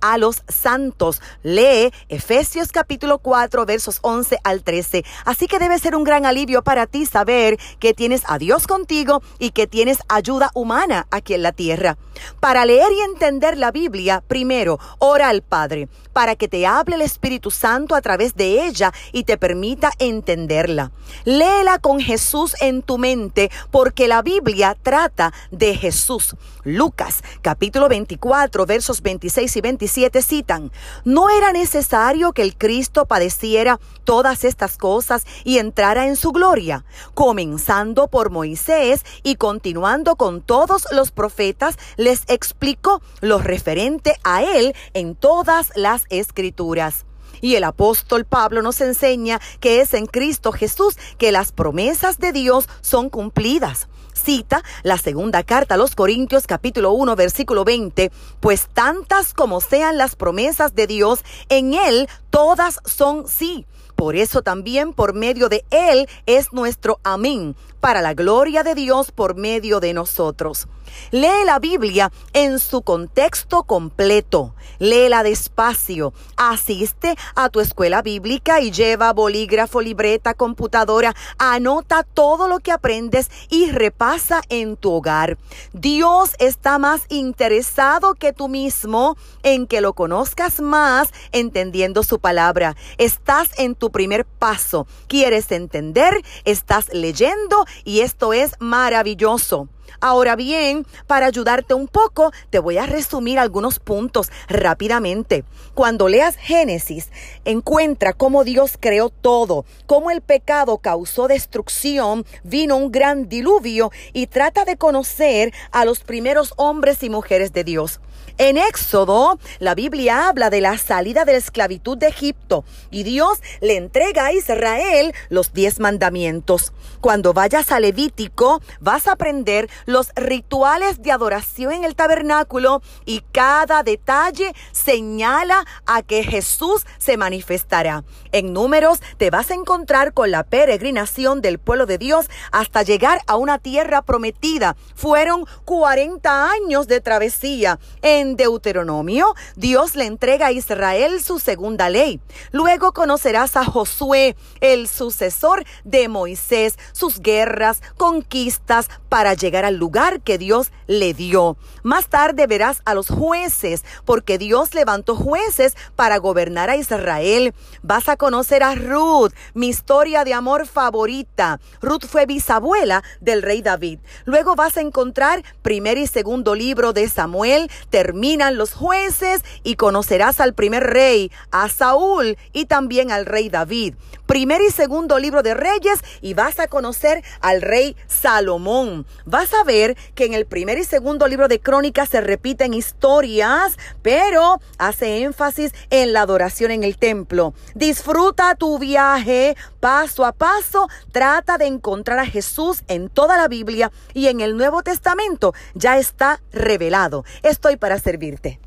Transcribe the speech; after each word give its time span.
a 0.00 0.18
los 0.18 0.42
santos. 0.48 1.20
Lee 1.42 1.92
Efesios 2.08 2.70
capítulo 2.70 3.18
4 3.18 3.66
versos 3.66 3.98
11 4.02 4.38
al 4.44 4.62
13. 4.62 5.04
Así 5.24 5.46
que 5.46 5.58
debe 5.58 5.78
ser 5.78 5.96
un 5.96 6.04
gran 6.04 6.24
alivio 6.24 6.62
para 6.62 6.86
ti 6.86 7.04
saber 7.06 7.58
que 7.80 7.94
tienes 7.94 8.22
a 8.26 8.38
Dios 8.38 8.66
contigo 8.66 9.22
y 9.38 9.50
que 9.50 9.66
tienes 9.66 9.98
ayuda 10.08 10.50
humana 10.54 11.06
aquí 11.10 11.34
en 11.34 11.42
la 11.42 11.52
tierra. 11.52 11.98
Para 12.40 12.64
leer 12.64 12.92
y 12.92 13.00
entender 13.00 13.58
la 13.58 13.70
Biblia, 13.70 14.22
primero 14.26 14.78
ora 14.98 15.28
al 15.28 15.42
Padre 15.42 15.88
para 16.18 16.34
que 16.34 16.48
te 16.48 16.66
hable 16.66 16.96
el 16.96 17.02
Espíritu 17.02 17.52
Santo 17.52 17.94
a 17.94 18.00
través 18.00 18.34
de 18.34 18.66
ella 18.66 18.92
y 19.12 19.22
te 19.22 19.38
permita 19.38 19.92
entenderla. 20.00 20.90
Léela 21.24 21.78
con 21.78 22.00
Jesús 22.00 22.56
en 22.60 22.82
tu 22.82 22.98
mente 22.98 23.52
porque 23.70 24.08
la 24.08 24.22
Biblia 24.22 24.76
trata 24.82 25.32
de 25.52 25.76
Jesús. 25.76 26.34
Lucas 26.64 27.22
capítulo 27.40 27.88
24 27.88 28.66
versos 28.66 29.00
26 29.08 29.56
y 29.56 29.60
27 29.62 30.20
citan, 30.20 30.70
no 31.06 31.30
era 31.30 31.50
necesario 31.50 32.32
que 32.32 32.42
el 32.42 32.58
Cristo 32.58 33.06
padeciera 33.06 33.80
todas 34.04 34.44
estas 34.44 34.76
cosas 34.76 35.24
y 35.44 35.56
entrara 35.56 36.06
en 36.06 36.14
su 36.14 36.30
gloria, 36.30 36.84
comenzando 37.14 38.08
por 38.08 38.28
Moisés 38.28 39.06
y 39.22 39.36
continuando 39.36 40.16
con 40.16 40.42
todos 40.42 40.86
los 40.92 41.10
profetas, 41.10 41.78
les 41.96 42.24
explicó 42.28 43.00
lo 43.22 43.38
referente 43.38 44.14
a 44.24 44.42
él 44.42 44.74
en 44.92 45.14
todas 45.14 45.72
las 45.74 46.04
escrituras. 46.10 47.06
Y 47.40 47.54
el 47.54 47.64
apóstol 47.64 48.26
Pablo 48.26 48.60
nos 48.60 48.82
enseña 48.82 49.40
que 49.58 49.80
es 49.80 49.94
en 49.94 50.04
Cristo 50.04 50.52
Jesús 50.52 50.98
que 51.16 51.32
las 51.32 51.52
promesas 51.52 52.18
de 52.18 52.32
Dios 52.32 52.68
son 52.82 53.08
cumplidas. 53.08 53.88
Cita 54.18 54.62
la 54.82 54.98
segunda 54.98 55.42
carta 55.42 55.74
a 55.74 55.78
los 55.78 55.94
Corintios 55.94 56.46
capítulo 56.46 56.92
1 56.92 57.16
versículo 57.16 57.64
20, 57.64 58.10
pues 58.40 58.68
tantas 58.72 59.32
como 59.32 59.60
sean 59.60 59.96
las 59.96 60.16
promesas 60.16 60.74
de 60.74 60.86
Dios, 60.86 61.20
en 61.48 61.74
Él 61.74 62.08
todas 62.30 62.80
son 62.84 63.26
sí. 63.26 63.66
Por 63.98 64.14
eso 64.14 64.42
también 64.42 64.92
por 64.92 65.12
medio 65.12 65.48
de 65.48 65.64
Él 65.70 66.08
es 66.26 66.52
nuestro 66.52 67.00
amén, 67.02 67.56
para 67.80 68.00
la 68.00 68.14
gloria 68.14 68.62
de 68.62 68.76
Dios 68.76 69.10
por 69.10 69.34
medio 69.34 69.80
de 69.80 69.92
nosotros. 69.92 70.68
Lee 71.10 71.44
la 71.44 71.58
Biblia 71.58 72.12
en 72.32 72.58
su 72.58 72.82
contexto 72.82 73.64
completo. 73.64 74.54
Léela 74.78 75.22
despacio. 75.22 76.12
Asiste 76.36 77.16
a 77.34 77.48
tu 77.48 77.60
escuela 77.60 78.02
bíblica 78.02 78.60
y 78.60 78.70
lleva 78.70 79.12
bolígrafo, 79.12 79.80
libreta, 79.80 80.34
computadora. 80.34 81.14
Anota 81.38 82.04
todo 82.04 82.48
lo 82.48 82.60
que 82.60 82.72
aprendes 82.72 83.30
y 83.50 83.70
repasa 83.70 84.42
en 84.48 84.76
tu 84.76 84.92
hogar. 84.92 85.36
Dios 85.72 86.34
está 86.38 86.78
más 86.78 87.02
interesado 87.08 88.14
que 88.14 88.32
tú 88.32 88.48
mismo 88.48 89.16
en 89.42 89.66
que 89.66 89.80
lo 89.80 89.94
conozcas 89.94 90.60
más 90.60 91.10
entendiendo 91.32 92.02
su 92.02 92.20
palabra. 92.20 92.76
Estás 92.98 93.50
en 93.58 93.74
tu 93.74 93.87
primer 93.90 94.24
paso. 94.24 94.86
¿Quieres 95.06 95.50
entender? 95.52 96.14
Estás 96.44 96.92
leyendo 96.92 97.64
y 97.84 98.00
esto 98.00 98.32
es 98.32 98.52
maravilloso. 98.58 99.68
Ahora 100.00 100.36
bien, 100.36 100.86
para 101.06 101.26
ayudarte 101.26 101.74
un 101.74 101.88
poco, 101.88 102.30
te 102.50 102.60
voy 102.60 102.78
a 102.78 102.86
resumir 102.86 103.38
algunos 103.38 103.80
puntos 103.80 104.30
rápidamente. 104.48 105.44
Cuando 105.74 106.08
leas 106.08 106.36
Génesis, 106.36 107.10
encuentra 107.44 108.12
cómo 108.12 108.44
Dios 108.44 108.76
creó 108.78 109.10
todo, 109.10 109.64
cómo 109.86 110.12
el 110.12 110.20
pecado 110.20 110.78
causó 110.78 111.26
destrucción, 111.26 112.24
vino 112.44 112.76
un 112.76 112.92
gran 112.92 113.28
diluvio 113.28 113.90
y 114.12 114.28
trata 114.28 114.64
de 114.64 114.76
conocer 114.76 115.52
a 115.72 115.84
los 115.84 116.00
primeros 116.00 116.54
hombres 116.56 117.02
y 117.02 117.10
mujeres 117.10 117.52
de 117.52 117.64
Dios. 117.64 118.00
En 118.38 118.56
Éxodo, 118.56 119.38
la 119.58 119.74
Biblia 119.74 120.28
habla 120.28 120.48
de 120.48 120.60
la 120.60 120.78
salida 120.78 121.24
de 121.24 121.32
la 121.32 121.38
esclavitud 121.38 121.98
de 121.98 122.06
Egipto 122.06 122.64
y 122.90 123.02
Dios 123.02 123.40
le 123.60 123.76
entrega 123.76 124.26
a 124.26 124.32
Israel 124.32 125.12
los 125.28 125.52
diez 125.52 125.80
mandamientos. 125.80 126.72
Cuando 127.00 127.32
vayas 127.32 127.72
a 127.72 127.80
Levítico, 127.80 128.60
vas 128.80 129.08
a 129.08 129.12
aprender 129.12 129.68
los 129.86 130.10
rituales 130.14 131.02
de 131.02 131.12
adoración 131.12 131.72
en 131.72 131.84
el 131.84 131.96
tabernáculo 131.96 132.80
y 133.04 133.22
cada 133.32 133.82
detalle 133.82 134.54
señala 134.72 135.64
a 135.86 136.02
que 136.02 136.22
Jesús 136.22 136.86
se 136.98 137.16
manifestará. 137.16 138.04
En 138.32 138.52
números 138.52 139.00
te 139.16 139.30
vas 139.30 139.50
a 139.50 139.54
encontrar 139.54 140.12
con 140.12 140.30
la 140.30 140.44
peregrinación 140.44 141.40
del 141.40 141.58
pueblo 141.58 141.86
de 141.86 141.98
Dios 141.98 142.28
hasta 142.52 142.82
llegar 142.82 143.20
a 143.26 143.36
una 143.36 143.58
tierra 143.58 144.02
prometida. 144.02 144.76
Fueron 144.94 145.46
40 145.64 146.50
años 146.50 146.88
de 146.88 147.00
travesía. 147.00 147.78
En 148.10 148.36
Deuteronomio, 148.36 149.34
Dios 149.54 149.94
le 149.94 150.06
entrega 150.06 150.46
a 150.46 150.52
Israel 150.52 151.22
su 151.22 151.38
segunda 151.38 151.90
ley. 151.90 152.22
Luego 152.52 152.92
conocerás 152.92 153.54
a 153.54 153.66
Josué, 153.66 154.34
el 154.62 154.88
sucesor 154.88 155.66
de 155.84 156.08
Moisés, 156.08 156.78
sus 156.92 157.20
guerras, 157.20 157.82
conquistas 157.98 158.88
para 159.10 159.34
llegar 159.34 159.66
al 159.66 159.76
lugar 159.76 160.22
que 160.22 160.38
Dios 160.38 160.72
le 160.86 161.12
dio. 161.12 161.58
Más 161.82 162.08
tarde 162.08 162.46
verás 162.46 162.80
a 162.86 162.94
los 162.94 163.08
jueces, 163.08 163.84
porque 164.06 164.38
Dios 164.38 164.72
levantó 164.72 165.14
jueces 165.14 165.76
para 165.94 166.16
gobernar 166.16 166.70
a 166.70 166.76
Israel. 166.76 167.52
Vas 167.82 168.08
a 168.08 168.16
conocer 168.16 168.62
a 168.62 168.74
Ruth, 168.74 169.34
mi 169.52 169.68
historia 169.68 170.24
de 170.24 170.32
amor 170.32 170.66
favorita. 170.66 171.60
Ruth 171.82 172.06
fue 172.06 172.24
bisabuela 172.24 173.04
del 173.20 173.42
rey 173.42 173.60
David. 173.60 173.98
Luego 174.24 174.56
vas 174.56 174.78
a 174.78 174.80
encontrar 174.80 175.44
primer 175.60 175.98
y 175.98 176.06
segundo 176.06 176.54
libro 176.54 176.94
de 176.94 177.06
Samuel, 177.10 177.70
terminan 177.98 178.56
los 178.56 178.74
jueces 178.74 179.42
y 179.64 179.74
conocerás 179.74 180.38
al 180.38 180.54
primer 180.54 180.84
rey, 180.84 181.32
a 181.50 181.68
Saúl 181.68 182.38
y 182.52 182.66
también 182.66 183.10
al 183.10 183.26
rey 183.26 183.48
David. 183.48 183.94
Primer 184.26 184.60
y 184.60 184.70
segundo 184.70 185.18
libro 185.18 185.42
de 185.42 185.54
Reyes 185.54 186.00
y 186.20 186.34
vas 186.34 186.60
a 186.60 186.68
conocer 186.68 187.24
al 187.40 187.60
rey 187.60 187.96
Salomón. 188.06 189.06
Vas 189.24 189.52
a 189.54 189.64
ver 189.64 189.96
que 190.14 190.26
en 190.26 190.34
el 190.34 190.44
primer 190.44 190.78
y 190.78 190.84
segundo 190.84 191.26
libro 191.26 191.48
de 191.48 191.58
Crónicas 191.58 192.10
se 192.10 192.20
repiten 192.20 192.74
historias, 192.74 193.78
pero 194.02 194.60
hace 194.76 195.22
énfasis 195.22 195.72
en 195.90 196.12
la 196.12 196.20
adoración 196.20 196.70
en 196.70 196.84
el 196.84 196.98
templo. 196.98 197.54
Disfruta 197.74 198.54
tu 198.54 198.78
viaje 198.78 199.56
paso 199.80 200.24
a 200.24 200.32
paso, 200.32 200.88
trata 201.10 201.56
de 201.56 201.66
encontrar 201.66 202.18
a 202.18 202.26
Jesús 202.26 202.82
en 202.88 203.08
toda 203.08 203.36
la 203.36 203.48
Biblia 203.48 203.90
y 204.12 204.26
en 204.26 204.40
el 204.40 204.56
Nuevo 204.56 204.82
Testamento 204.82 205.54
ya 205.74 205.98
está 205.98 206.40
revelado. 206.52 207.24
Estoy 207.42 207.76
para 207.88 207.98
servirte. 207.98 208.60